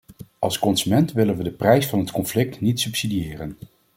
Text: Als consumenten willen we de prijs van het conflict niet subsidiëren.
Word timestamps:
Als 0.39 0.59
consumenten 0.59 1.15
willen 1.15 1.37
we 1.37 1.43
de 1.43 1.51
prijs 1.51 1.87
van 1.87 1.99
het 1.99 2.11
conflict 2.11 2.61
niet 2.61 2.79
subsidiëren. 2.79 3.57